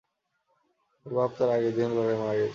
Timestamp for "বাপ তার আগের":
1.17-1.73